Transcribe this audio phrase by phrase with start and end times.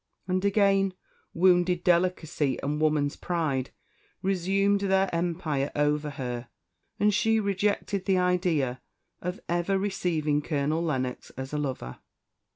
[0.27, 0.95] And again
[1.31, 3.69] wounded delicacy and woman's pride
[4.23, 6.49] resumed their empire over her,
[6.99, 8.81] and she rejected the idea
[9.21, 11.99] of ever receiving Colonel Lennox as a lover.